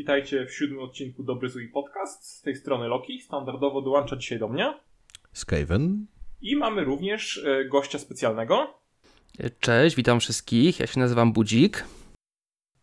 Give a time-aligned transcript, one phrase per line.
[0.00, 2.38] witajcie w siódmym odcinku Dobry Zły Podcast.
[2.38, 4.74] Z tej strony Loki, standardowo dołącza dzisiaj do mnie.
[5.32, 6.06] Skaven.
[6.40, 8.80] I mamy również e, gościa specjalnego.
[9.60, 11.84] Cześć, witam wszystkich, ja się nazywam Budzik.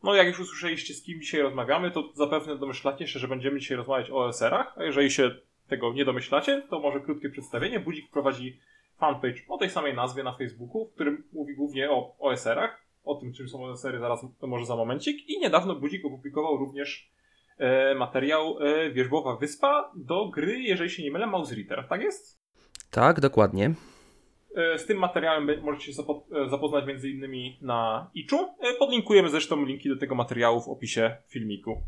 [0.04, 3.78] No jak już usłyszeliście z kim dzisiaj rozmawiamy, to zapewne domyślacie się, że będziemy dzisiaj
[3.78, 5.32] rozmawiać o OSR-ach, a jeżeli się
[5.68, 7.80] tego nie domyślacie, to może krótkie przedstawienie.
[7.80, 8.60] Budzik prowadzi
[8.98, 13.34] fanpage o tej samej nazwie na Facebooku, w którym mówi głównie o OSR-ach, o tym
[13.34, 17.12] czym są OSR-y zaraz, to może za momencik i niedawno Budzik opublikował również
[17.58, 22.42] e, materiał e, Wierzbowa Wyspa do gry, jeżeli się nie mylę, Mouse Ritter, tak jest?
[22.92, 23.74] Tak, dokładnie.
[24.58, 28.38] E, z tym materiałem możecie się e, zapoznać między innymi na Iczu.
[28.60, 31.82] E, podlinkujemy zresztą linki do tego materiału w opisie filmiku.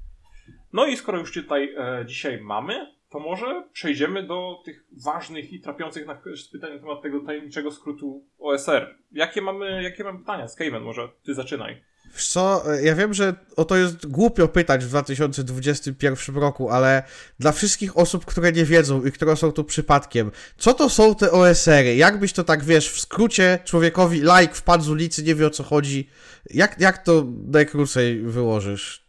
[0.74, 1.76] No i skoro już tutaj
[2.06, 6.16] dzisiaj mamy, to może przejdziemy do tych ważnych i trapiących na
[6.52, 8.96] pytań na temat tego tajemniczego skrótu OSR.
[9.12, 10.48] Jakie mamy, jakie mamy pytania?
[10.48, 11.84] Skaven, może ty zaczynaj.
[12.18, 17.04] Co, ja wiem, że o to jest głupio pytać w 2021 roku, ale
[17.40, 21.32] dla wszystkich osób, które nie wiedzą i które są tu przypadkiem, co to są te
[21.32, 21.96] OSR-y?
[21.96, 25.50] Jak byś to tak, wiesz, w skrócie człowiekowi like wpadł z ulicy, nie wie o
[25.50, 26.10] co chodzi,
[26.50, 29.09] jak, jak to najkrócej wyłożysz?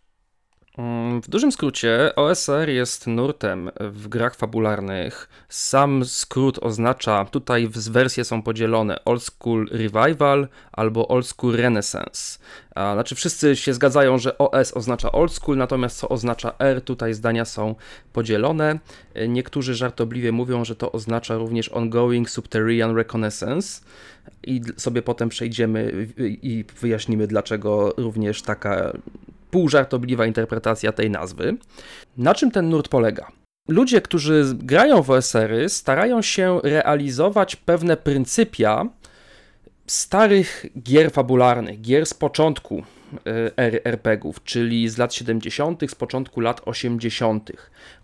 [0.78, 5.28] Mm, w dużym skrócie, OSR jest nurtem w grach fabularnych.
[5.48, 12.38] Sam skrót oznacza, tutaj wersje są podzielone Old School Revival albo Old School Renaissance.
[12.76, 17.44] Znaczy wszyscy się zgadzają, że OS oznacza Old School, natomiast co oznacza R, tutaj zdania
[17.44, 17.74] są
[18.12, 18.78] podzielone.
[19.28, 23.80] Niektórzy żartobliwie mówią, że to oznacza również Ongoing Subterranean Reconnaissance
[24.42, 28.92] i sobie potem przejdziemy i wyjaśnimy, dlaczego również taka
[29.50, 31.56] półżartobliwa interpretacja tej nazwy.
[32.16, 33.26] Na czym ten nurt polega?
[33.68, 38.88] Ludzie, którzy grają w OSR-y, starają się realizować pewne pryncypia
[39.86, 42.82] starych gier fabularnych, gier z początku
[43.56, 47.52] ery RPGów, czyli z lat 70., z początku lat 80.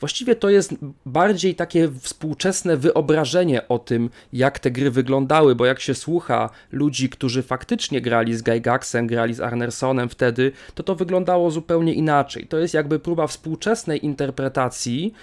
[0.01, 0.75] Właściwie to jest
[1.07, 7.09] bardziej takie współczesne wyobrażenie o tym, jak te gry wyglądały, bo jak się słucha ludzi,
[7.09, 12.47] którzy faktycznie grali z Gygaxem, grali z Arnersonem wtedy, to to wyglądało zupełnie inaczej.
[12.47, 15.15] To jest jakby próba współczesnej interpretacji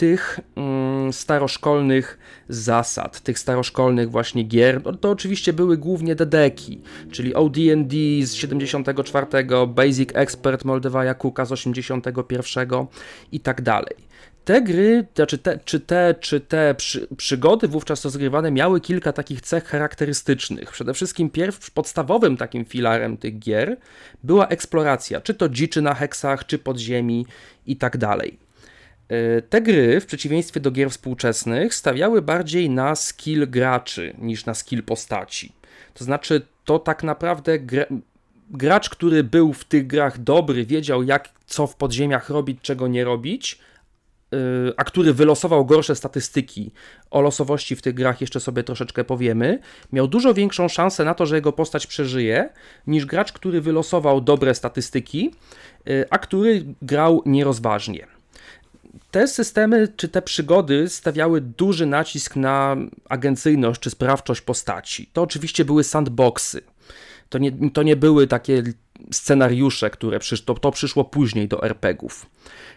[0.00, 2.18] tych mm, staroszkolnych
[2.48, 6.80] zasad, tych staroszkolnych właśnie gier, no, to oczywiście były głównie dedeki,
[7.10, 9.26] czyli OD&D z 74,
[9.66, 12.68] Basic Expert Moldewaja Kuka z 81
[13.32, 13.96] i tak dalej.
[14.44, 19.40] Te gry, znaczy te, czy te, czy te przy, przygody wówczas rozgrywane miały kilka takich
[19.40, 20.72] cech charakterystycznych.
[20.72, 23.76] Przede wszystkim pierwszym podstawowym takim filarem tych gier
[24.24, 27.26] była eksploracja, czy to dziczy na heksach, czy podziemi
[27.66, 28.49] i tak dalej.
[29.10, 34.54] E, te gry, w przeciwieństwie do gier współczesnych, stawiały bardziej na skill graczy niż na
[34.54, 35.52] skill postaci.
[35.94, 37.84] To znaczy, to tak naprawdę gra,
[38.50, 43.04] gracz, który był w tych grach dobry, wiedział jak co w podziemiach robić, czego nie
[43.04, 43.58] robić,
[44.32, 44.36] e,
[44.76, 46.70] a który wylosował gorsze statystyki,
[47.10, 49.58] o losowości w tych grach jeszcze sobie troszeczkę powiemy,
[49.92, 52.48] miał dużo większą szansę na to, że jego postać przeżyje,
[52.86, 55.34] niż gracz, który wylosował dobre statystyki,
[55.86, 58.19] e, a który grał nierozważnie
[59.10, 62.76] te systemy czy te przygody stawiały duży nacisk na
[63.08, 65.10] agencyjność czy sprawczość postaci.
[65.12, 66.62] To oczywiście były sandboxy.
[67.28, 68.62] To nie, to nie były takie
[69.12, 72.26] scenariusze, które przysz, to, to przyszło później do RPGów.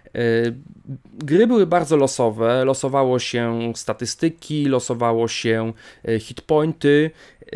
[0.06, 0.19] E,
[1.13, 5.74] gry były bardzo losowe, losowało się statystyki, losowało się
[6.07, 7.47] e, hitpointy, e,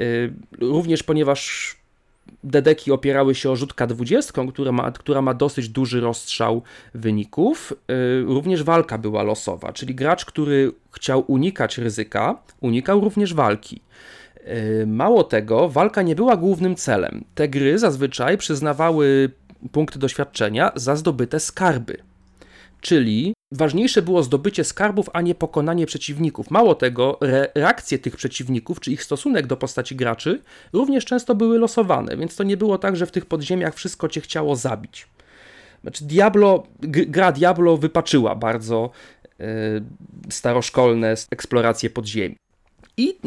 [0.60, 1.76] również ponieważ
[2.44, 6.62] Dedeki opierały się o rzut K20, która ma, która ma dosyć duży rozstrzał
[6.94, 7.74] wyników.
[7.74, 13.82] Y, również walka była losowa, czyli gracz, który chciał unikać ryzyka, unikał również walki.
[14.48, 17.24] Y, mało tego, walka nie była głównym celem.
[17.36, 19.32] Te gry zazwyczaj przyznawały
[19.72, 22.07] punkty doświadczenia za zdobyte skarby.
[22.88, 26.52] Czyli ważniejsze było zdobycie skarbów, a nie pokonanie przeciwników.
[26.52, 30.42] Mało tego, re reakcje tych przeciwników, czy ich stosunek do postaci graczy,
[30.74, 34.22] również często były losowane, więc to nie było tak, że w tych podziemiach wszystko cię
[34.22, 35.08] chciało zabić.
[35.82, 38.90] Znaczy, Diablo, gra Diablo wypaczyła bardzo
[39.40, 39.46] yy,
[40.30, 42.38] staroszkolne eksploracje podziemi.
[42.98, 43.18] I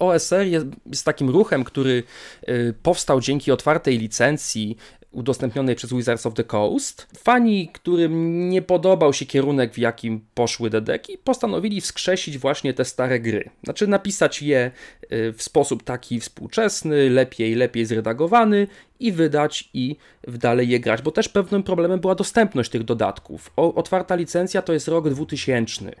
[0.00, 2.02] OSR jest, takim ruchem, który
[2.48, 4.76] y, powstał dzięki otwartej licencji
[5.12, 7.06] udostępnionej przez Wizards of the Coast.
[7.18, 13.20] Fani, którym nie podobał się kierunek, w jakim poszły dedeki, postanowili wskrzesić właśnie te stare
[13.20, 13.50] gry.
[13.64, 14.70] Znaczy napisać je
[15.12, 18.66] y, w sposób taki współczesny, lepiej, lepiej zredagowany
[19.00, 19.96] i wydać i
[20.28, 23.52] dalej je grać, bo też pewnym problemem była dostępność tych dodatków.
[23.56, 25.92] O, otwarta licencja to jest rok 2000,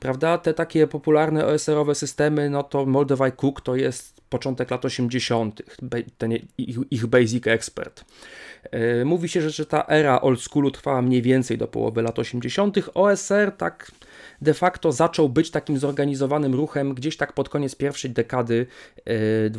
[0.00, 0.38] prawda?
[0.38, 5.62] Te takie popularne OSR-owe systemy, no to Moldavai Cook to jest początek lat 80.,
[6.18, 6.32] ten
[6.90, 8.04] ich, Basic Expert.
[8.62, 12.76] E, mówi się, że, ta era old schoolu trwała mniej więcej do połowy lat 80.
[12.94, 13.92] OSR tak
[14.40, 18.66] de facto zaczął być takim zorganizowanym ruchem gdzieś tak pod koniec pierwszej dekady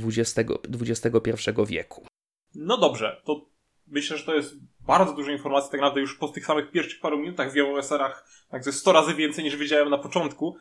[0.05, 0.51] XX,
[0.81, 2.05] XXI wieku.
[2.55, 3.45] No dobrze, to
[3.87, 7.17] myślę, że to jest bardzo dużo informacji, tak naprawdę już po tych samych pierwszych paru
[7.17, 10.57] minutach o OSR-ach tak 100 razy więcej niż wiedziałem na początku.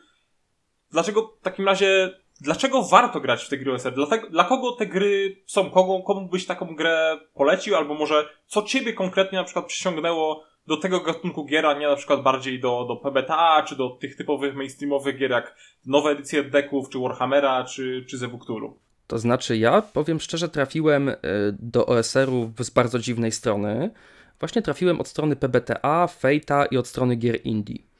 [0.91, 3.93] Dlaczego w takim razie, dlaczego warto grać w te gry OSR?
[3.93, 5.69] Dlatego, dla kogo te gry są?
[5.69, 7.75] Kogo, komu byś taką grę polecił?
[7.75, 11.95] Albo może co ciebie konkretnie na przykład przyciągnęło do tego gatunku gier, a nie na
[11.95, 15.55] przykład bardziej do, do PBTA, czy do tych typowych mainstreamowych gier jak
[15.85, 18.79] nowe edycje decków, czy Warhammera, czy, czy Zewukturu?
[19.07, 21.15] To znaczy, ja powiem szczerze, trafiłem e,
[21.59, 23.91] do OSR-u z bardzo dziwnej strony.
[24.39, 27.90] Właśnie trafiłem od strony PBTA, Fate'a i od strony gier indie.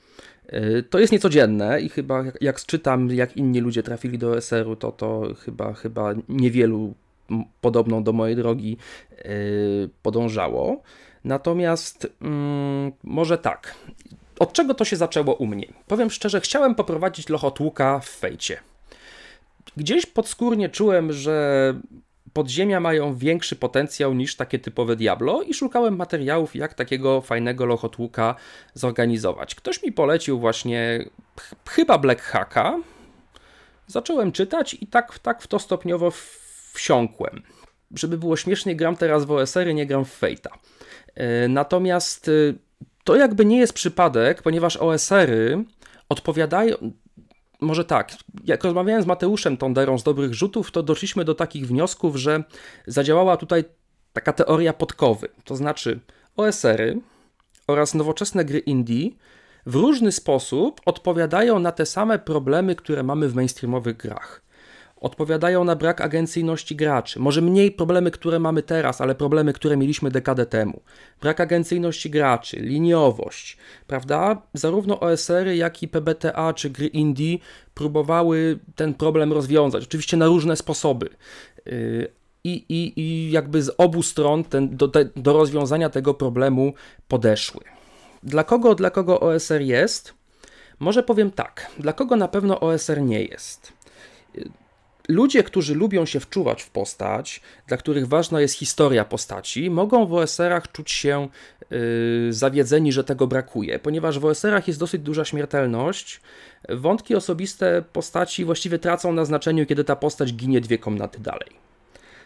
[0.51, 4.92] E, to jest niecodzienne i chyba jak czytam, jak inni ludzie trafili do OSR-u, to
[4.92, 6.94] to chyba, chyba niewielu
[7.62, 8.77] podobną do mojej drogi
[9.18, 9.24] e,
[10.01, 10.81] podążało.
[11.24, 13.75] Natomiast mm, może tak.
[14.39, 15.68] Od czego to się zaczęło u mnie?
[15.88, 18.57] Powiem szczerze, chciałem poprowadzić lochotłuka w fejcie.
[19.77, 21.74] Gdzieś podskórnie czułem, że
[22.33, 28.36] podziemia mają większy potencjał niż takie typowe Diablo i szukałem materiałów, jak takiego fajnego lochotłuka
[28.74, 29.56] zorganizować.
[29.56, 31.06] Ktoś mi polecił właśnie
[31.69, 32.80] chyba Black Hacka.
[33.88, 36.12] Zacząłem czytać i tak, tak w to stopniowo
[36.74, 37.42] wsiąkłem.
[37.95, 40.57] Żeby było śmiesznie, gram teraz w OSR, nie gram w Fate'a.
[41.16, 42.31] E, natomiast e,
[43.04, 45.63] to jakby nie jest przypadek, ponieważ OSR-y
[46.10, 46.75] odpowiadają.
[47.62, 48.12] Może tak,
[48.44, 52.44] jak rozmawiałem z Mateuszem Tonderą z dobrych rzutów, to doszliśmy do takich wniosków, że
[52.88, 53.63] zadziałała tutaj
[54.13, 55.28] taka teoria podkowy.
[55.44, 56.00] To znaczy,
[56.38, 57.02] OSR-y
[57.68, 59.10] oraz nowoczesne gry indie
[59.66, 64.50] w różny sposób odpowiadają na te same problemy, które mamy w mainstreamowych grach
[65.01, 67.19] odpowiadają na brak agencyjności graczy.
[67.19, 70.81] Może mniej problemy, które mamy teraz, ale problemy, które mieliśmy dekadę temu.
[71.21, 73.57] Brak agencyjności graczy, liniowość,
[73.88, 74.42] prawda?
[74.53, 77.38] Zarówno OSR-y, jak i PBTA czy gry indie
[77.74, 79.83] próbowały ten problem rozwiązać.
[79.83, 81.09] Oczywiście na różne sposoby.
[81.65, 82.07] Yy,
[82.44, 86.74] I, i, i jakby z obu stron ten, do, do rozwiązania tego problemu
[87.07, 87.62] podeszły.
[88.24, 90.13] Dla kogo, dla kogo OSR jest?
[90.80, 93.81] Może powiem tak, dla kogo na pewno OSR nie jest
[95.09, 100.13] Ludzie, którzy lubią się wczuwać w postać, dla których ważna jest historia postaci, mogą w
[100.13, 101.27] OSR-ach czuć się
[101.69, 106.21] yy, zawiedzeni, że tego brakuje, ponieważ w OSR-ach jest dosyć duża śmiertelność.
[106.69, 111.50] Wątki osobiste postaci właściwie tracą na znaczeniu, kiedy ta postać ginie dwie komnaty dalej.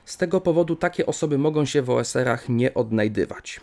[0.05, 3.59] Z tego powodu takie osoby mogą się w OSR-ach nie odnajdywać.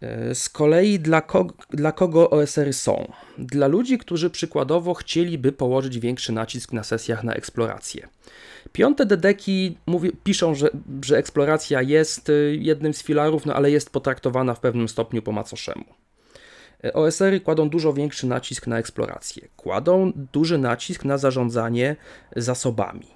[0.00, 3.12] E, z kolei dla, ko dla kogo OSR-y są?
[3.38, 8.08] Dla ludzi, którzy przykładowo chcieliby położyć większy nacisk na sesjach na eksplorację.
[8.72, 9.78] Piąte dedeki
[10.24, 10.68] piszą, że,
[11.02, 15.32] że eksploracja jest y, jednym z filarów, no ale jest potraktowana w pewnym stopniu po
[15.32, 15.84] macoszemu.
[16.84, 19.48] E, OSR-y kładą dużo większy nacisk na eksplorację.
[19.56, 21.96] Kładą duży nacisk na zarządzanie
[22.36, 23.13] zasobami.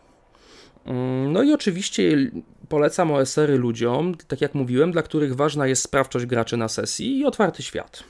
[0.89, 2.31] Mm, no i oczywiście
[2.69, 7.25] polecam OSR-y ludziom, tak jak mówiłem, dla których ważna jest sprawczość graczy na sesji i
[7.25, 8.05] otwarty świat.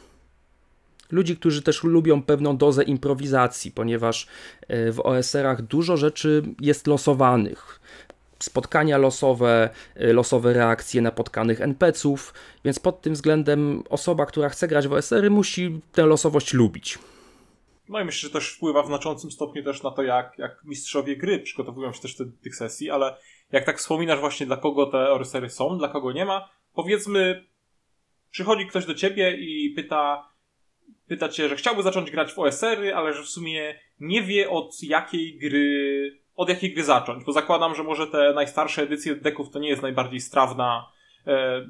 [1.11, 4.27] Ludzi, którzy też lubią pewną dozę improwizacji, ponieważ
[4.69, 7.81] e, w OSR-ach dużo rzeczy jest losowanych.
[8.39, 14.69] Spotkania losowe, e, losowe reakcje na potkanych NPC-ów, więc pod tym względem osoba, która chce
[14.69, 16.99] grać w OSR-y, musi tę losowość lubić.
[17.89, 21.17] No i myślę, że też wpływa w znaczącym stopniu też na to, jak, jak mistrzowie
[21.17, 23.17] gry przygotowują się też do tych sesji, ale
[23.53, 27.45] jak tak wspominasz właśnie dla kogo te orsery są, dla kogo nie ma, powiedzmy,
[28.31, 30.33] przychodzi ktoś do ciebie i pyta,
[31.07, 34.83] pyta cię, że chciałby zacząć grać w OSR-y, ale że w sumie nie wie od
[34.83, 39.59] jakiej gry, od jakiej gry zacząć, bo zakładam, że może te najstarsze edycje deków to
[39.59, 40.98] nie jest najbardziej strawna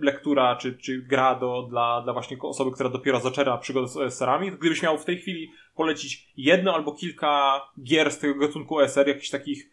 [0.00, 4.52] lektura czy, czy gra do, dla, dla właśnie osoby, która dopiero zaczęła przygodę z OSR-ami.
[4.52, 9.30] Gdybyś miał w tej chwili polecić jedno albo kilka gier z tego gatunku OSR, jakichś
[9.30, 9.70] takich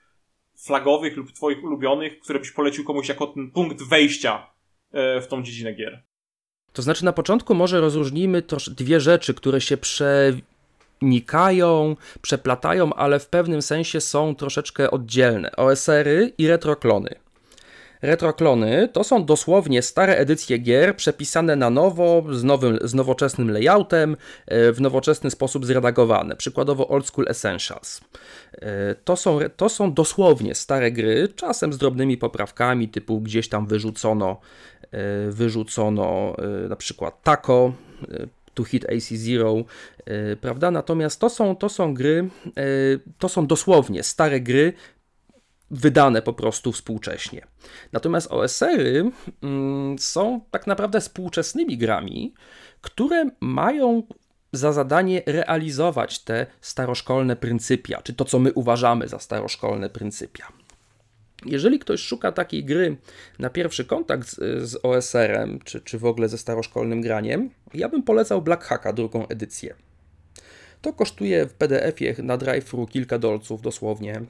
[0.66, 4.48] flagowych lub twoich ulubionych, które byś polecił komuś jako ten punkt wejścia
[4.92, 6.04] e, w tą dziedzinę gier?
[6.74, 9.78] To znaczy na początku może rozróżnijmy trosz, dwie rzeczy, które się
[11.02, 15.52] przenikają, przeplatają, ale w pewnym sensie są troszeczkę oddzielne.
[15.52, 17.25] OSR-y i retroklony.
[18.02, 24.18] Retroklony to są dosłownie stare edycje gier przepisane na nowo, z, nowym, z nowoczesnym layoutem,
[24.48, 26.36] e, w nowoczesny sposób zredagowane.
[26.36, 28.02] Przykładowo Old School Essentials.
[28.54, 33.68] E, to są, to są dosłownie stare gry, czasem z drobnymi poprawkami, typu gdzieś tam
[33.68, 34.40] wyrzucono
[34.92, 36.36] e, wyrzucono
[36.70, 37.74] na przykład Taco,
[38.54, 39.56] To Hit AC Zero,
[40.42, 40.72] prawda?
[40.72, 42.30] Natomiast to są, to są gry,
[43.20, 44.74] to są dosłownie stare gry,
[45.76, 47.48] wydane po prostu współcześnie.
[47.92, 49.12] Natomiast OSR-y
[49.44, 52.34] mm, są tak naprawdę współczesnymi grami,
[52.82, 54.04] które mają
[54.54, 60.48] za zadanie realizować te staroszkolne pryncypia, czy to, co my uważamy za staroszkolne pryncypia.
[61.46, 62.98] Jeżeli ktoś szuka takiej gry
[63.40, 68.04] na pierwszy kontakt z, z OSR-em, czy, czy w ogóle ze staroszkolnym graniem, ja bym
[68.04, 69.76] polecał Black Hacka, drugą edycję.
[70.82, 74.22] To kosztuje w PDF-ie na drive-thru kilka dolców dosłownie.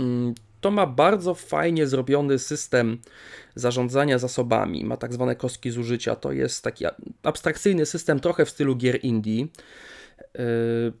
[0.00, 2.98] Mm, To ma bardzo fajnie zrobiony system
[3.54, 4.84] zarządzania zasobami.
[4.84, 6.16] Ma tak zwane kostki zużycia.
[6.16, 6.84] To jest taki
[7.22, 9.46] abstrakcyjny system, trochę w stylu gier indie.
[10.38, 10.92] Yy,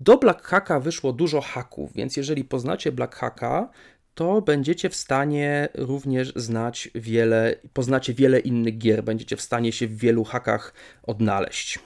[0.00, 3.70] Do Black Hacka wyszło dużo haków, więc jeżeli poznacie Black Hacka,
[4.14, 9.86] to będziecie w stanie również znać wiele, poznacie wiele innych gier, będziecie w stanie się
[9.86, 11.78] w wielu hakach odnaleźć.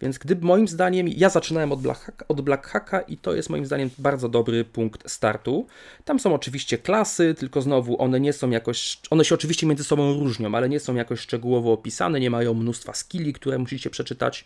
[0.00, 3.50] Więc gdyby moim zdaniem, ja zaczynałem od Black, Hacka, od Black Hacka i to jest
[3.50, 5.66] moim zdaniem bardzo dobry punkt startu.
[6.04, 10.12] Tam są oczywiście klasy, tylko znowu one nie są jakoś, one się oczywiście między sobą
[10.12, 14.44] różnią, ale nie są jakoś szczegółowo opisane, nie mają mnóstwa skilli, które musicie przeczytać.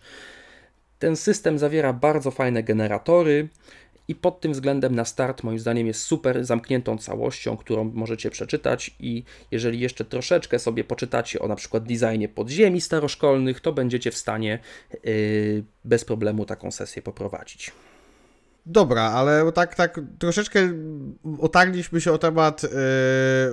[0.99, 3.49] Ten system zawiera bardzo fajne generatory
[4.13, 8.95] i pod tym względem na start moim zdaniem jest super zamkniętą całością, którą możecie przeczytać
[9.01, 14.17] i jeżeli jeszcze troszeczkę sobie poczytacie o na przykład designie podziemi staroszkolnych, to będziecie w
[14.17, 14.59] stanie
[15.05, 17.73] yy, bez problemu taką sesję poprowadzić.
[18.67, 20.73] Dobra, ale tak, tak troszeczkę
[21.39, 22.69] otarliśmy się o temat e,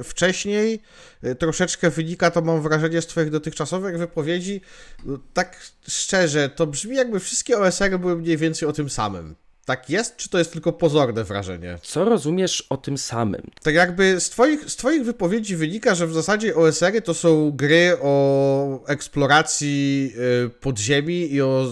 [0.04, 0.82] wcześniej.
[1.24, 4.62] E, troszeczkę wynika to, mam wrażenie, z Twoich dotychczasowych wypowiedzi.
[5.06, 9.36] No, tak szczerze, to brzmi jakby wszystkie OSR były mniej więcej o tym samym.
[9.70, 11.78] Tak jest, czy to jest tylko pozorne wrażenie?
[11.82, 13.42] Co rozumiesz o tym samym?
[13.64, 17.98] Tak jakby z twoich, z twoich wypowiedzi wynika, że w zasadzie OSR-y to są gry
[18.02, 20.14] o eksploracji
[20.46, 21.72] y, podziemi i o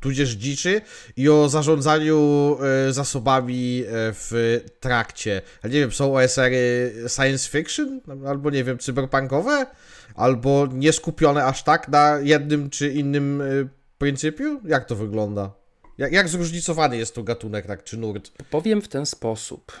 [0.00, 0.80] tudzież dziczy
[1.16, 2.56] i o zarządzaniu
[2.88, 5.42] y, zasobami y, w trakcie.
[5.64, 8.00] Ja nie wiem, są OSR-y science fiction?
[8.26, 9.66] Albo nie wiem, cyberpunkowe?
[10.14, 14.60] Albo nie skupione aż tak na jednym czy innym y, pryncypiu?
[14.64, 15.65] Jak to wygląda?
[15.98, 18.30] Jak, jak zróżnicowany jest to gatunek, tak, czy nurt?
[18.50, 19.72] Powiem w ten sposób.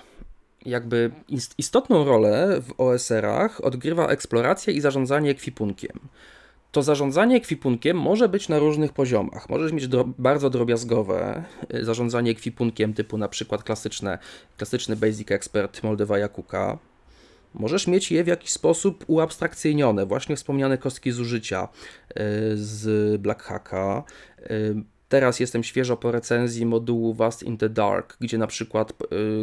[0.66, 6.00] Jakby ist- istotną rolę w OSR-ach odgrywa eksploracja i zarządzanie ekwipunkiem.
[6.72, 9.48] To zarządzanie ekwipunkiem może być na różnych poziomach.
[9.48, 11.44] Możesz mieć dro- bardzo drobiazgowe
[11.74, 14.18] y, zarządzanie ekwipunkiem typu na przykład klasyczne,
[14.56, 16.78] klasyczny Basic Expert Moldewa Jakuka.
[17.54, 21.68] Możesz mieć je w jakiś sposób uabstrakcyjnione, właśnie wspomniane kostki zużycia
[22.10, 22.14] y,
[22.54, 24.04] z Black Hacka.
[25.08, 28.94] Teraz jestem świeżo po recenzji modułu Vast in the Dark, gdzie na przykład y,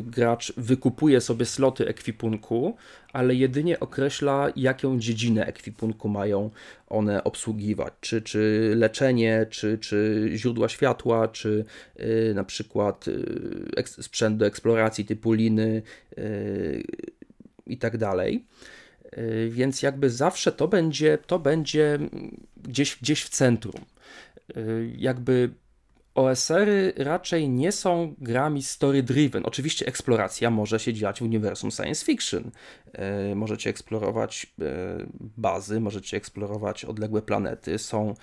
[0.04, 2.76] gracz wykupuje sobie sloty ekwipunku,
[3.14, 6.50] ale jedynie określa, jaką dziedzinę ekwipunku mają
[6.88, 7.94] one obsługiwać.
[8.02, 11.66] Czy, czy leczenie, czy, czy źródła światła, czy
[12.00, 15.82] y, na przykład y, sprzęt do eksploracji typu liny
[16.18, 16.84] y,
[17.68, 18.46] i tak dalej.
[19.50, 22.00] Więc jakby zawsze to będzie, to będzie
[22.64, 23.93] gdzieś, gdzieś w centrum.
[24.58, 25.54] Y, Jakby
[26.16, 29.42] OSR-y raczej nie są grami story-driven.
[29.44, 32.52] Oczywiście eksploracja może się dziać w uniwersum science fiction.
[33.32, 34.66] Y, Możecie eksplorować y,
[35.20, 37.78] bazy, możecie eksplorować odległe planety.
[37.78, 38.14] Są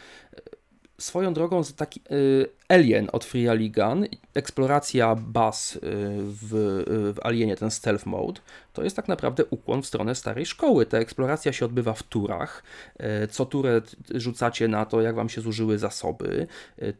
[1.00, 5.80] swoją drogą taki y, Alien od Free Aligan, eksploracja baz y,
[6.23, 8.40] w, y, w Alienie, ten stealth mode,
[8.73, 10.87] to jest tak naprawdę ukłon w stronę starej szkoły.
[10.87, 12.62] Ta eksploracja się odbywa w turach.
[13.30, 13.83] Co turę
[14.14, 16.47] rzucacie na to, jak wam się zużyły zasoby.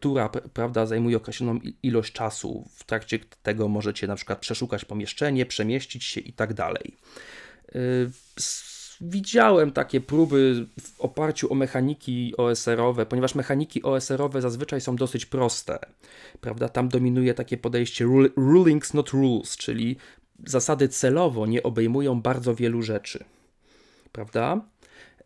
[0.01, 2.69] Tura, prawda, zajmuje określoną ilość czasu.
[2.75, 6.97] W trakcie tego możecie na przykład przeszukać pomieszczenie, przemieścić się i tak dalej.
[9.01, 15.79] Widziałem takie próby w oparciu o mechaniki OSR-owe, ponieważ mechaniki OSR-owe zazwyczaj są dosyć proste.
[16.41, 16.69] Prawda?
[16.69, 19.97] Tam dominuje takie podejście rul- rulings not rules, czyli
[20.47, 23.25] zasady celowo nie obejmują bardzo wielu rzeczy.
[24.13, 24.61] Prawda?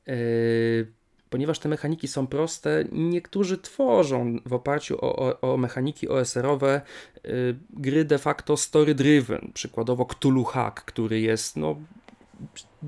[0.07, 0.87] Yy,
[1.31, 6.81] ponieważ te mechaniki są proste, niektórzy tworzą w oparciu o, o, o mechaniki OSR-owe
[7.25, 7.31] yy,
[7.71, 9.53] gry de facto story-driven.
[9.55, 11.77] Przykładowo Cthulhu Hack, który jest no,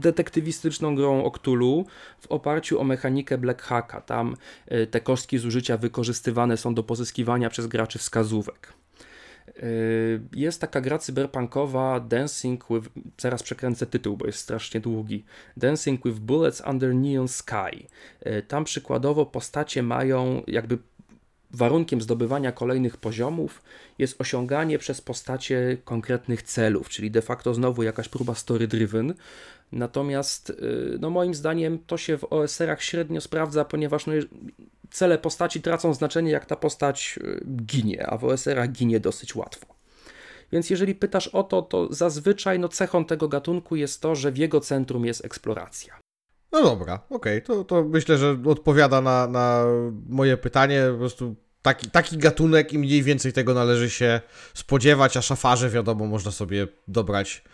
[0.00, 1.86] detektywistyczną grą o Cthulhu
[2.20, 4.00] w oparciu o mechanikę Black Hacka.
[4.00, 4.36] Tam
[4.72, 8.72] y, te kostki zużycia wykorzystywane są do pozyskiwania przez graczy wskazówek.
[9.48, 12.88] Y, Jest taka gra cyberpunkowa Dancing with.
[13.18, 15.24] Zaraz przekręcę tytuł, bo jest strasznie długi.
[15.56, 17.86] Dancing with Bullets Under Neon Sky.
[18.26, 20.78] Y, Tam przykładowo postacie mają jakby
[21.50, 23.62] warunkiem zdobywania kolejnych poziomów
[23.98, 29.14] jest osiąganie przez postacie konkretnych celów, czyli de facto znowu jakaś próba story-driven.
[29.73, 34.12] Natomiast, y, no moim zdaniem, to się w OSR-ach średnio sprawdza, ponieważ no,
[34.90, 39.66] cele postaci tracą znaczenie, jak ta postać y, ginie, a w OSR-ach ginie dosyć łatwo.
[40.52, 44.37] Więc jeżeli pytasz o to, to zazwyczaj no, cechą tego gatunku jest to, że w
[44.37, 45.99] jego centrum jest eksploracja.
[46.52, 49.64] No dobra, okej, to, to myślę, że odpowiada na, na
[50.08, 50.88] moje pytanie.
[50.92, 54.20] Po prostu taki, taki gatunek i mniej więcej tego należy się
[54.54, 57.44] spodziewać, a szafarze wiadomo można sobie dobrać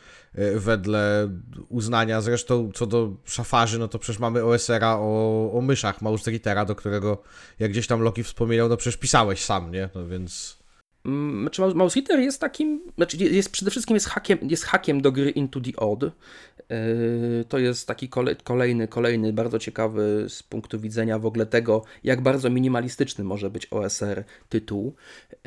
[0.56, 1.28] wedle
[1.68, 2.20] uznania.
[2.20, 6.74] Zresztą co do szafarzy, no to przecież mamy OSR-a o, o myszach Mouse Rittera, do
[6.74, 7.22] którego
[7.58, 9.88] jak gdzieś tam Loki wspominał, no przecież pisałeś sam, nie?
[9.94, 10.62] No więc...
[11.06, 15.00] Mm, Znaczy, Mouse- Mouse Eater jest takim, znaczy jest, przede wszystkim jest hakiem, jest hakiem
[15.02, 16.02] do gry Into the Odd.
[16.02, 21.84] Yy, To jest taki kole, kolejny, kolejny bardzo ciekawy z punktu widzenia w ogóle tego,
[22.04, 24.94] jak bardzo minimalistyczny może być OSR tytuł.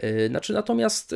[0.03, 1.15] Yy, Znaczy, natomiast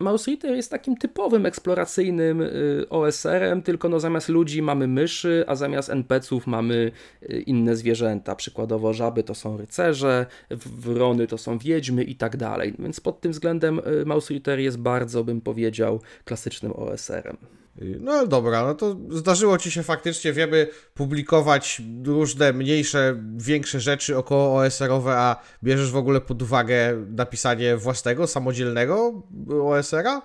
[0.00, 5.54] Mouse Eater jest takim typowym eksploracyjnym y, OSR-em, tylko no zamiast ludzi mamy myszy, a
[5.54, 6.92] zamiast NPC-ów mamy
[7.22, 8.34] y, inne zwierzęta.
[8.34, 10.26] Przykładowo żaby to są rycerze,
[10.66, 12.74] wrony to są wiedźmy i tak dalej.
[12.78, 17.36] Więc pod tym względem y, Mouse Eater jest bardzo, bym powiedział, klasycznym OSR-em.
[17.80, 24.16] No ale dobra, no to zdarzyło ci się faktycznie, wiemy, publikować różne mniejsze, większe rzeczy
[24.16, 29.22] około OSR-owe, a bierzesz w ogóle pod uwagę napisanie własnego, samodzielnego
[29.64, 30.22] OSR-a?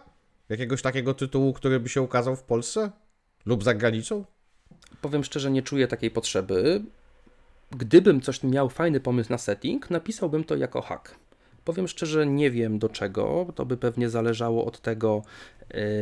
[0.50, 2.92] Jakiegoś takiego tytułu, który by się ukazał w Polsce?
[3.46, 4.26] Lub za granicą?
[5.02, 6.82] Powiem szczerze, nie czuję takiej potrzeby.
[7.72, 11.16] Gdybym coś miał fajny pomysł na setting, napisałbym to jako hack.
[11.66, 13.48] Powiem szczerze, nie wiem do czego.
[13.56, 15.22] To by pewnie zależało od tego,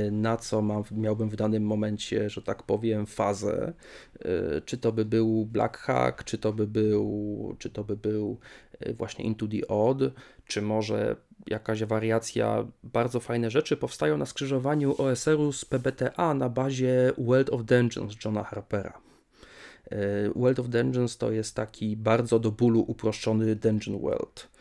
[0.07, 3.73] y, na co mam, miałbym w danym momencie, że tak powiem, fazę.
[4.15, 8.39] Y, Czy to by był Black Hack, czy to by był, czy to by był
[8.87, 9.97] y, właśnie Into the Odd,
[10.47, 11.15] czy może
[11.47, 12.67] jakaś wariacja.
[12.83, 18.43] Bardzo fajne rzeczy powstają na skrzyżowaniu OSR-u z PBTA na bazie World of Dungeons Johna
[18.43, 19.01] Harpera.
[20.35, 24.52] World of Dungeons to jest taki bardzo do bólu uproszczony Dungeon World.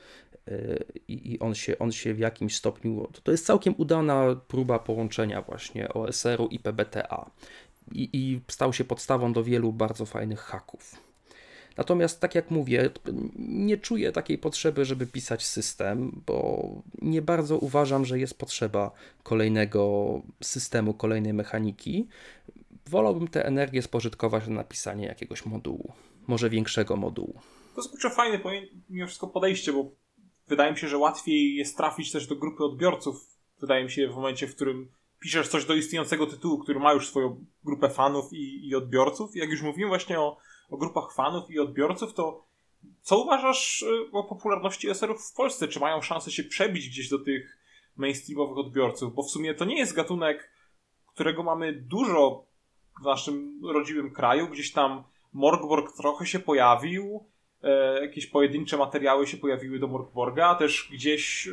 [0.49, 3.09] E, I i on, się, on się w jakimś stopniu.
[3.23, 7.31] To, jest całkiem udana próba połączenia właśnie OSR-u i PBTA.
[7.93, 11.13] I, I stał się podstawą do wielu bardzo fajnych haków.
[11.77, 12.91] Natomiast, tak jak mówię,
[13.39, 16.69] nie czuję takiej potrzeby, żeby pisać system, bo
[17.03, 18.91] nie bardzo uważam, że jest potrzeba
[19.23, 22.09] kolejnego systemu, kolejnej mechaniki.
[22.87, 25.93] Wolałbym tę energię spożytkować na napisanie jakiegoś modułu,
[26.27, 27.41] może większego modułu.
[27.75, 28.41] To jest kurczę fajne
[28.91, 29.91] mimo wszystko podejście, bo
[30.49, 33.17] wydaje mi się, że łatwiej jest trafić też do grupy odbiorców.
[33.61, 34.89] Wydaje mi się w momencie, w którym
[35.21, 39.37] piszesz coś do istniejącego tytułu, który ma już swoją grupę fanów i, i odbiorców.
[39.37, 40.37] Jak już mówiłem właśnie o,
[40.71, 42.47] o grupach fanów i odbiorców, to
[43.03, 45.69] co uważasz y, o popularności eserów w Polsce?
[45.69, 47.59] Czy mają szansę się przebić gdzieś do tych
[47.97, 49.15] mainstreamowych odbiorców?
[49.15, 50.51] Bo w sumie to nie jest gatunek,
[51.07, 52.47] którego mamy dużo
[53.03, 54.49] w naszym rodzimym kraju.
[54.49, 57.32] Gdzieś tam Morgborg trochę się pojawił, e,
[58.01, 61.49] jakieś pojedyncze materiały się pojawiły do Morgborga, też gdzieś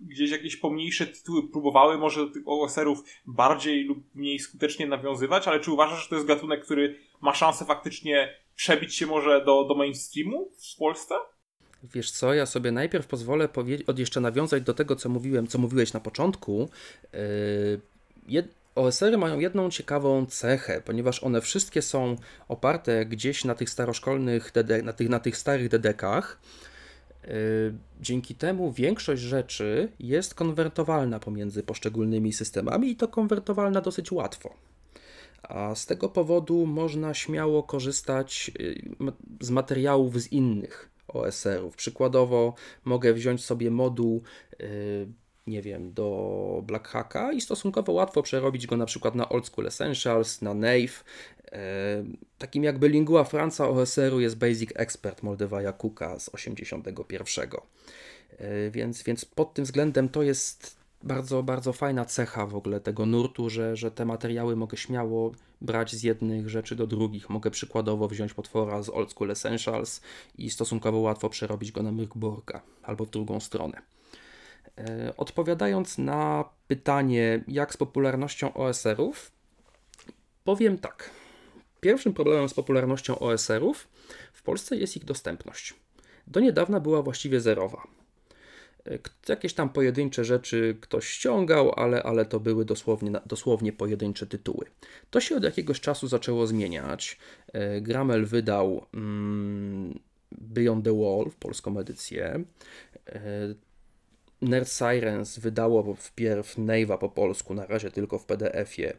[0.00, 5.72] gdzieś jakieś pomniejsze tytuły próbowały może tych OSR-ów bardziej lub mniej skutecznie nawiązywać, ale czy
[5.72, 10.50] uważasz, że to jest gatunek, który ma szansę faktycznie przebić się może do, do mainstreamu
[10.74, 11.14] w Polsce?
[11.94, 15.58] Wiesz co, ja sobie najpierw pozwolę powiedzieć, od jeszcze nawiązać do tego, co mówiłem, co
[15.58, 16.68] mówiłeś na początku.
[17.12, 18.40] Yy,
[18.74, 22.16] OSR-y mają jedną ciekawą cechę, ponieważ one wszystkie są
[22.48, 26.40] oparte gdzieś na tych staroszkolnych, DD, na tych, na tych starych dedekach.
[27.24, 27.30] Yy,
[28.00, 34.54] Dzięki temu większość rzeczy jest konwertowalna pomiędzy poszczególnymi systemami i to konwertowalna dosyć łatwo.
[35.42, 38.96] A z tego powodu można śmiało korzystać y,
[39.40, 41.76] z materiałów z innych OSR-ów.
[41.76, 44.22] Przykładowo mogę wziąć sobie moduł,
[44.60, 45.06] y,
[45.46, 49.66] nie wiem, do Black Hacka i stosunkowo łatwo przerobić go na przykład na Old School
[49.66, 51.04] Essentials, na Nave.
[51.46, 51.50] Y,
[52.38, 57.50] Takim jakby lingua franca OSR-u jest Basic Expert Moldewaja Cooka z 81.
[58.40, 63.06] Y, Więc, więc pod tym względem to jest bardzo, bardzo fajna cecha w ogóle tego
[63.06, 67.30] nurtu, że, że te materiały mogę śmiało brać z jednych rzeczy do drugich.
[67.30, 70.00] Mogę przykładowo wziąć potwora z Old School Essentials
[70.38, 73.82] i stosunkowo łatwo przerobić go na Myrkborga albo w drugą stronę.
[74.78, 79.30] E, Odpowiadając na pytanie, jak z popularnością OSR-ów,
[80.44, 81.10] powiem tak.
[81.80, 83.88] Pierwszym problemem z popularnością OSR-ów
[84.32, 85.74] w Polsce jest ich dostępność.
[86.26, 87.86] Do niedawna była właściwie zerowa.
[89.02, 94.66] K- Jakieś tam pojedyncze rzeczy ktoś ściągał, ale, ale to były dosłownie, dosłownie pojedyncze tytuły.
[95.10, 97.18] To się od jakiegoś czasu zaczęło zmieniać.
[97.52, 99.98] E, Gramel wydał mm,
[100.32, 102.44] Beyond the Wall, polską edycję.
[104.44, 108.96] Nerd Sirens wydało wpierw Nave'a po polsku, na razie tylko w PDF-ie, e,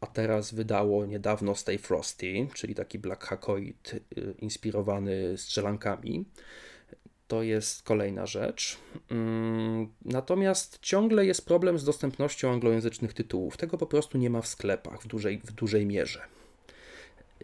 [0.00, 6.24] a teraz wydało niedawno Stay Frosty, czyli taki Black Hackoid e, inspirowany strzelankami.
[7.28, 8.78] To jest kolejna rzecz.
[9.10, 13.56] Mm, natomiast ciągle jest problem z dostępnością anglojęzycznych tytułów.
[13.56, 16.20] Tego po prostu nie ma w sklepach w dużej, w dużej mierze.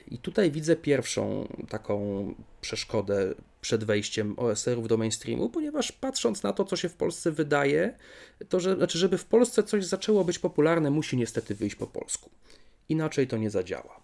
[0.09, 2.27] I tutaj widzę pierwszą taką
[2.61, 7.99] przeszkodę przed wejściem OSR-ów do mainstreamu, ponieważ patrząc na to, co się w Polsce wydaje,
[8.49, 12.31] to że, znaczy, żeby w Polsce coś zaczęło być popularne, musi niestety wyjść po polsku.
[12.89, 14.03] Inaczej to nie zadziała.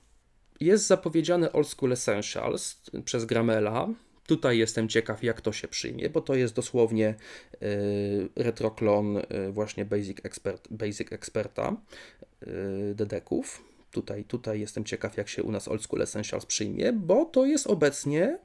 [0.60, 3.88] Jest zapowiedziany Old School Essentials przez Gramela.
[4.26, 7.14] Tutaj jestem ciekaw, jak to się przyjmie, bo to jest dosłownie
[7.62, 11.76] y, retroklon y, właśnie Basic, Expert, Basic Experta
[12.42, 13.64] y, dedeków.
[13.90, 17.66] Tutaj, tutaj jestem ciekaw, jak się u nas Old School Essentials przyjmie, bo to jest
[17.66, 18.38] obecnie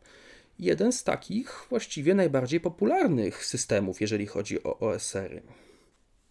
[0.59, 5.41] jeden z takich właściwie najbardziej popularnych systemów, jeżeli chodzi o OSR-y.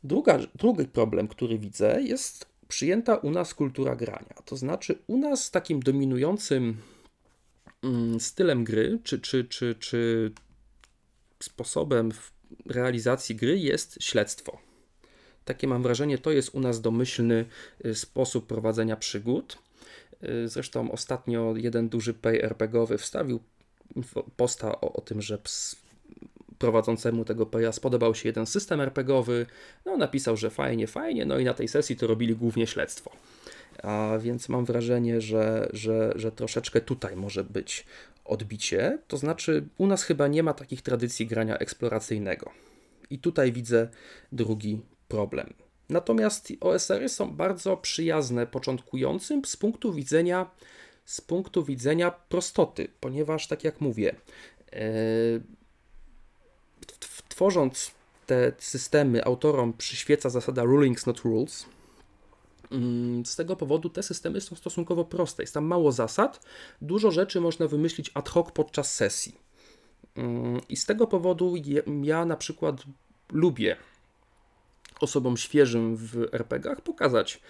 [0.05, 4.35] Druga, drugi problem, który widzę, jest przyjęta u nas kultura grania.
[4.45, 6.77] To znaczy, u nas takim dominującym
[7.83, 10.33] mm, stylem gry, czy, czy, czy, czy
[11.41, 12.13] sposobem
[12.67, 14.59] realizacji gry jest śledztwo.
[15.45, 17.45] Takie mam wrażenie, to jest u nas domyślny
[17.87, 19.59] y, sposób prowadzenia przygód.
[20.45, 23.41] Y, zresztą ostatnio jeden duży pay RPGowy wstawił
[24.37, 25.39] posta o, o tym, że
[26.59, 29.47] prowadzącemu tego PA spodobał się jeden system RPGowy.
[29.85, 33.11] No, napisał, że fajnie, fajnie, no i na tej sesji to robili głównie śledztwo.
[33.83, 37.87] A więc mam wrażenie, że, że, że troszeczkę tutaj może być
[38.25, 38.99] odbicie.
[39.09, 42.51] To znaczy, u nas chyba nie ma takich tradycji grania eksploracyjnego.
[43.11, 43.89] I tutaj widzę
[44.33, 45.55] drugi problem.
[45.89, 50.51] Natomiast OSR-y są bardzo przyjazne początkującym z punktu widzenia
[51.05, 54.17] z punktu widzenia prostoty, ponieważ tak jak mówię,
[54.73, 54.81] e,
[57.29, 57.91] tworząc
[58.27, 61.67] te systemy autorom przyświeca zasada rulings not rules.
[62.71, 65.43] Mm, z tego powodu te systemy są stosunkowo proste.
[65.43, 66.41] Jest tam mało zasad,
[66.83, 69.35] dużo rzeczy można wymyślić ad hoc podczas sesji.
[70.15, 71.55] Mm, I z tego powodu
[72.03, 72.77] ja na przykład
[73.33, 73.77] lubię
[75.03, 77.41] osobom świeżym w RPGach pokazać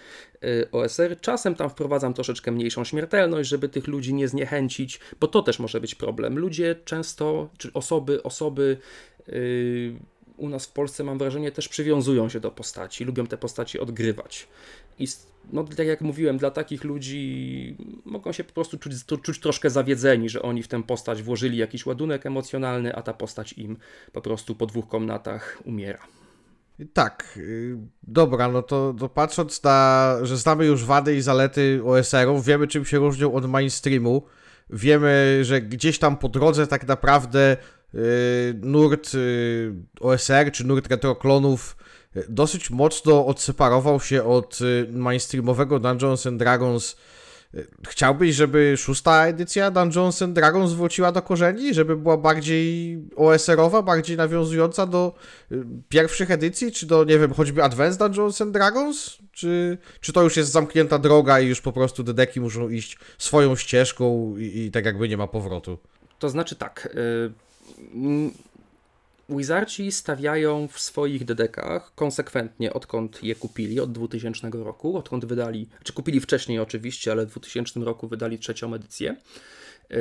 [0.45, 1.21] y, OSR.
[1.21, 5.81] Czasem tam wprowadzam troszeczkę mniejszą śmiertelność, żeby tych ludzi nie zniechęcić, bo to też może
[5.81, 6.38] być problem.
[6.38, 8.77] Ludzie często, czy osoby, osoby
[9.27, 9.97] yy,
[10.37, 14.49] u nas w Polsce mam wrażenie też przywiązują się do postaci, lubią te postaci odgrywać.
[14.99, 15.07] I
[15.53, 20.29] no, tak jak mówiłem, dla takich ludzi mogą się po prostu czuć, czuć troszkę zawiedzeni,
[20.29, 23.77] że oni w tę postać włożyli jakiś ładunek emocjonalny, a ta postać im
[24.12, 26.21] po prostu po dwóch komnatach umiera.
[26.92, 32.45] Tak, y, dobra, no to, to patrząc na, że znamy już wady i zalety OSR-ów,
[32.45, 34.23] wiemy czym się różnią od mainstreamu,
[34.71, 37.57] wiemy, że gdzieś tam po drodze tak naprawdę
[37.95, 38.01] yy,
[38.62, 41.77] nurt yy, OSR czy nurt retroklonów
[42.16, 46.97] y, dosyć mocno odseparował się od y, mainstreamowego Dungeons and Dragons
[47.88, 54.17] Chciałbyś, żeby szósta edycja Dungeons and Dragons wróciła do korzeni, żeby była bardziej OSR-owa, bardziej
[54.17, 55.15] nawiązująca do
[55.53, 59.19] y, pierwszych edycji, czy do, nie wiem, choćby Advanced Dungeons and Dragons?
[59.33, 63.57] Czy, czy to już jest zamknięta droga i już po prostu dedeki muszą iść swoją
[63.57, 65.79] ścieżką i, i tak jakby nie ma powrotu?
[66.19, 66.88] To znaczy tak.
[66.95, 68.52] Y
[69.37, 75.92] Wizardzi stawiają w swoich dedekach konsekwentnie, odkąd je kupili, od 2000 roku, odkąd wydali, czy
[75.92, 79.16] kupili wcześniej oczywiście, ale w 2000 roku wydali trzecią edycję,
[79.90, 79.97] yy,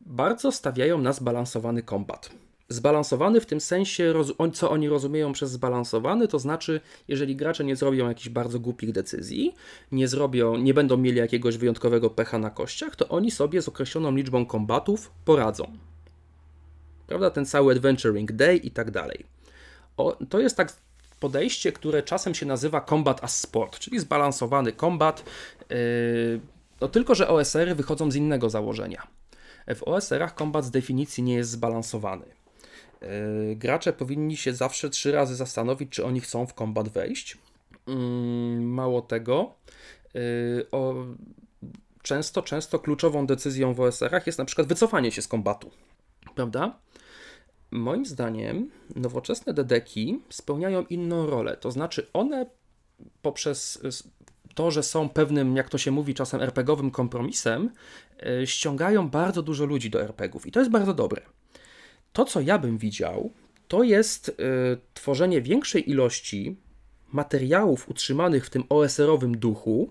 [0.00, 2.30] bardzo stawiają na zbalansowany kombat.
[2.68, 4.14] Zbalansowany w tym sensie,
[4.52, 9.54] co oni rozumieją przez zbalansowany, to znaczy, jeżeli gracze nie zrobią jakichś bardzo głupich decyzji,
[9.92, 14.16] nie zrobią, nie będą mieli jakiegoś wyjątkowego pecha na kościach, to oni sobie z określoną
[14.16, 15.78] liczbą kombatów poradzą.
[17.06, 17.30] Prawda?
[17.30, 19.24] Ten cały Adventuring Day i tak dalej.
[19.96, 20.72] O, to jest tak
[21.20, 25.24] podejście, które czasem się nazywa combat as sport, czyli zbalansowany kombat.
[25.70, 25.76] Yy,
[26.80, 29.06] no tylko, że OSR wychodzą z innego założenia.
[29.74, 32.24] W OSR-ach kombat z definicji nie jest zbalansowany.
[33.00, 37.38] Yy, gracze powinni się zawsze trzy razy zastanowić, czy oni chcą w kombat wejść.
[37.86, 37.94] Yy,
[38.60, 39.54] mało tego,
[40.14, 40.66] yy,
[42.02, 45.70] często, często kluczową decyzją w OSR-ach jest na przykład wycofanie się z kombatu.
[46.34, 46.78] Prawda?
[47.70, 52.46] Moim zdaniem nowoczesne dedeki spełniają inną rolę, to znaczy one
[53.22, 53.82] poprzez
[54.54, 57.70] to, że są pewnym, jak to się mówi czasem, RPGowym kompromisem,
[58.22, 61.22] e, ściągają bardzo dużo ludzi do RPGów i to jest bardzo dobre.
[62.12, 63.30] To, co ja bym widział,
[63.68, 64.32] to jest y,
[64.94, 66.56] tworzenie większej ilości
[67.12, 69.90] materiałów utrzymanych w tym OSR-owym duchu,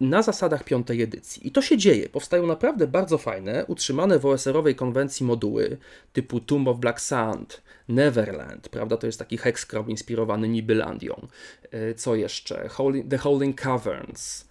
[0.00, 1.48] na zasadach piątej edycji.
[1.48, 2.08] I to się dzieje.
[2.08, 5.76] Powstają naprawdę bardzo fajne, utrzymane w OSR-owej konwencji moduły
[6.12, 8.96] typu Tomb of Black Sand, Neverland, prawda?
[8.96, 11.26] To jest taki hexcrawl inspirowany Nibylandią.
[11.70, 12.68] E, Co jeszcze?
[13.10, 14.48] The Holding Caverns.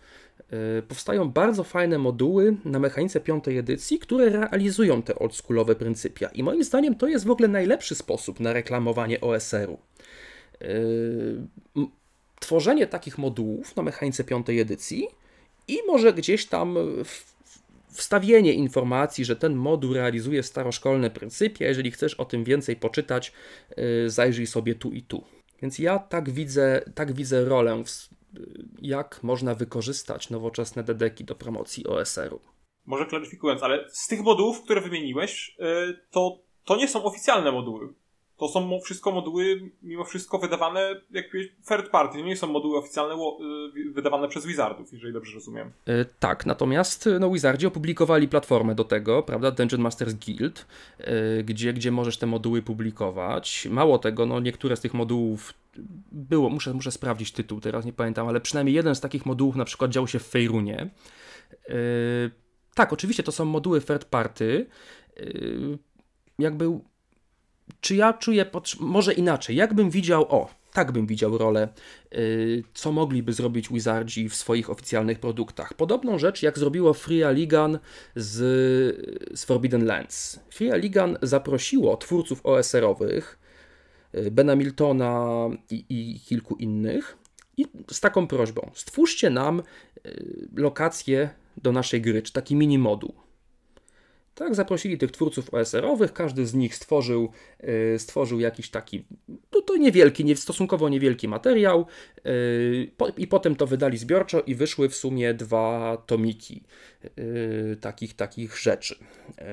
[0.77, 6.27] E, Powstają bardzo fajne moduły na mechanice piątej edycji, które realizują te oldschoolowe pryncypia.
[6.27, 9.77] I moim zdaniem to jest w ogóle najlepszy sposób na reklamowanie OSR-u.
[11.75, 11.87] M-
[12.39, 15.07] tworzenie takich modułów na mechanice piątej edycji
[15.67, 16.77] i może gdzieś tam
[17.95, 21.65] wstawienie informacji, że ten moduł realizuje staroszkolne pryncypia.
[21.65, 23.31] Jeżeli chcesz o tym więcej poczytać,
[23.77, 25.23] yy, zajrzyj sobie tu i tu.
[25.61, 27.89] Więc ja tak widzę, tak widzę rolę, w,
[28.81, 32.39] jak można wykorzystać nowoczesne dedeki do promocji OSR-u.
[32.85, 37.93] Może klaryfikując, ale z tych modułów, które wymieniłeś, y, to, to nie są oficjalne moduły.
[38.37, 42.23] To są wszystko moduły, mimo wszystko wydawane jakby third party.
[42.23, 43.15] Nie są moduły oficjalne
[43.77, 45.71] y, wydawane przez Wizardów, jeżeli dobrze rozumiem.
[45.85, 50.65] E, Tak, natomiast no, Wizardzi opublikowali platformę do tego, prawda, Dungeon Masters Guild,
[50.97, 53.67] e, gdzie, gdzie możesz te moduły publikować.
[53.71, 55.53] Mało tego, no, niektóre z tych modułów
[56.11, 59.65] było, muszę, muszę sprawdzić tytuł, teraz nie pamiętam, ale przynajmniej jeden z takich modułów na
[59.65, 60.89] przykład dział się w Fejrunie.
[61.69, 61.75] E,
[62.75, 64.65] Tak, oczywiście to są moduły third party.
[65.17, 65.23] E,
[66.39, 66.79] Jakby
[67.81, 68.45] czy ja czuję,
[68.79, 71.67] może inaczej, jakbym widział, o, tak bym widział rolę,
[72.13, 75.73] y, co mogliby zrobić Wizardzi w swoich oficjalnych produktach.
[75.73, 77.79] Podobną rzecz, jak zrobiło Freya Ligan
[78.15, 78.35] z,
[79.39, 80.39] z Forbidden Lands.
[80.49, 83.39] Freya Ligan zaprosiło twórców OSR-owych,
[84.15, 85.29] y, Bena Miltona
[85.69, 87.17] i, i kilku innych,
[87.57, 89.63] i z taką prośbą: stwórzcie nam
[90.05, 93.24] y, lokację do naszej gry, czy taki mini moduł.
[94.35, 97.29] Tak, zaprosili tych twórców OSR-owych, każdy z nich stworzył,
[97.63, 101.85] yy, stworzył jakiś taki, no to niewielki, nie, stosunkowo niewielki materiał
[102.97, 106.63] po, i potem to wydali zbiorczo i wyszły w sumie dwa tomiki
[107.17, 108.95] yy, takich, takich rzeczy.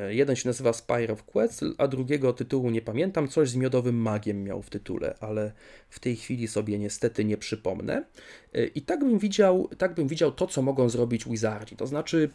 [0.08, 4.44] Jeden się nazywa Spire of Quetzal, a drugiego tytułu nie pamiętam, coś z miodowym magiem
[4.44, 5.52] miał w tytule, ale
[5.88, 8.04] w tej chwili sobie niestety nie przypomnę.
[8.74, 12.30] I tak bym widział, tak bym widział to, co mogą zrobić Wizardzi, to znaczy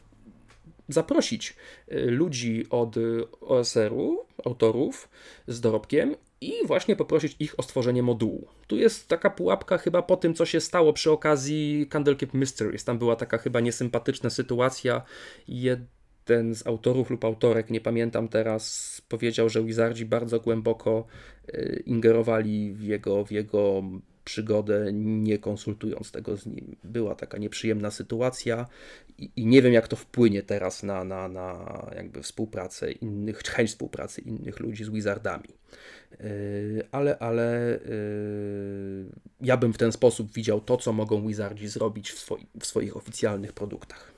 [0.87, 1.55] zaprosić
[1.91, 5.09] y, ludzi od y, OSR-u, autorów
[5.47, 8.47] z dorobkiem i właśnie poprosić ich o stworzenie modułu.
[8.67, 12.83] Tu jest taka pułapka chyba po tym, co się stało przy okazji Candlekeep Mysteries.
[12.83, 15.01] Tam była taka chyba niesympatyczna sytuacja.
[15.47, 21.05] Jeden z autorów lub autorek, nie pamiętam teraz, powiedział, że Wizardzi bardzo głęboko
[21.49, 23.83] y, ingerowali w jego, w jego
[24.27, 26.75] przygodę, nie konsultując tego z nim.
[26.83, 28.65] Była taka nieprzyjemna sytuacja
[29.17, 31.47] i, i nie wiem, jak to wpłynie teraz na, na, na
[31.95, 35.49] jakby współpracę innych, chęć współpracy innych ludzi z Wizardami.
[36.19, 39.11] Yy, ale, ale yy,
[39.41, 42.97] ja bym w ten sposób widział to, co mogą Wizardzi zrobić w, swoi, w swoich
[42.97, 44.13] oficjalnych produktach.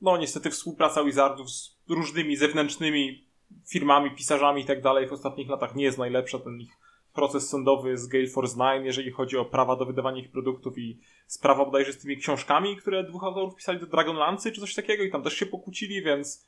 [0.00, 3.26] No niestety współpraca Wizardów z różnymi zewnętrznymi
[3.68, 6.38] firmami, pisarzami i tak dalej w ostatnich latach nie jest najlepsza.
[6.38, 6.85] Ten ich
[7.16, 10.98] proces sądowy z Gale Force 9, jeżeli chodzi o prawa do wydawania ich produktów i
[11.26, 15.10] sprawa bodajże z tymi książkami, które dwóch autorów pisali do Dragonlancy czy coś takiego i
[15.10, 16.46] tam też się pokłócili, więc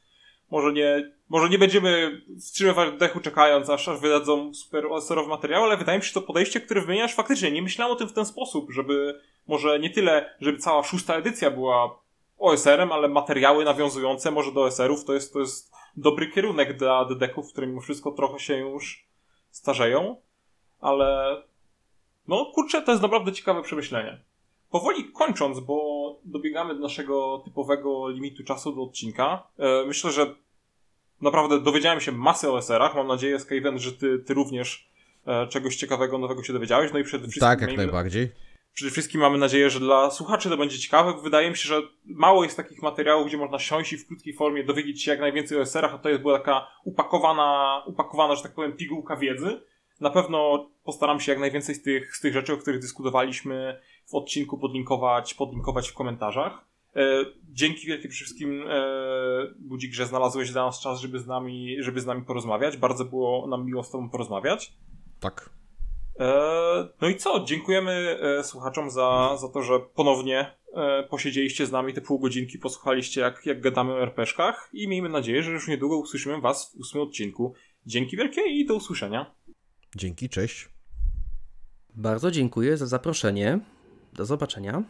[0.50, 5.76] może nie, może nie będziemy wstrzymywać dechu czekając, aż, aż wydadzą super OSR-owy materiał, ale
[5.76, 8.26] wydaje mi się, że to podejście, które wymieniasz, faktycznie nie myślałem o tym w ten
[8.26, 12.00] sposób, żeby może nie tyle, żeby cała szósta edycja była
[12.38, 17.52] OSR-em, ale materiały nawiązujące może do OSR-ów, to jest, to jest dobry kierunek dla dedeków,
[17.52, 19.08] które mimo wszystko trochę się już
[19.50, 20.16] starzeją,
[20.80, 21.36] ale
[22.28, 24.18] no kurczę, to jest naprawdę ciekawe przemyślenie.
[24.70, 30.34] Powoli kończąc, bo dobiegamy do naszego typowego limitu czasu do odcinka, e, myślę, że
[31.20, 32.94] naprawdę dowiedziałem się masy o OSR-ach.
[32.94, 34.88] Mam nadzieję, Skaven, że ty, ty również
[35.26, 36.92] e, czegoś ciekawego, nowego się dowiedziałeś.
[36.92, 37.40] No i przede wszystkim...
[37.48, 38.30] Tak, jak miejmy- najbardziej.
[38.74, 41.14] Przede wszystkim mamy nadzieję, że dla słuchaczy to będzie ciekawe.
[41.22, 44.64] Wydaje mi się, że mało jest takich materiałów, gdzie można siąść i w krótkiej formie
[44.64, 48.54] dowiedzieć się jak najwięcej o SR-ach, a to jest była taka upakowana, upakowana, że tak
[48.54, 49.60] powiem, pigułka wiedzy.
[50.00, 54.14] Na pewno postaram się jak najwięcej z tych, z tych rzeczy, o których dyskutowaliśmy w
[54.14, 56.64] odcinku podlinkować, podlinkować w komentarzach.
[56.96, 58.82] E, dzięki wielkie wszystkim e,
[59.58, 62.76] Budzik, że znalazłeś dla nas czas, żeby z nami, żeby z nami porozmawiać.
[62.76, 64.72] Bardzo było nam miło z tobą porozmawiać.
[65.20, 65.50] Tak.
[66.20, 67.44] E, No i co?
[67.44, 72.58] Dziękujemy e, słuchaczom za, za to, że ponownie e, posiedzieliście z nami te pół godzinki,
[72.58, 76.80] posłuchaliście jak, jak gadamy o RPszkach i miejmy nadzieję, że już niedługo usłyszymy Was w
[76.80, 77.54] ósmym odcinku.
[77.86, 79.37] Dzięki wielkie i do usłyszenia.
[79.96, 80.68] Dzięki, cześć.
[81.94, 83.60] Bardzo dziękuję za zaproszenie.
[84.12, 84.82] Do zobaczenia.